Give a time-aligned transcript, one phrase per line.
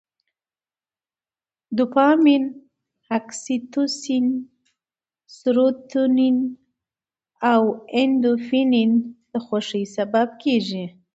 [1.75, 2.43] دوپامین،
[3.17, 4.25] اکسي توسین،
[5.37, 6.37] سروتونین
[7.51, 7.61] او
[8.01, 8.71] اندورفین
[9.31, 10.85] د خوښۍ سبب کېږي.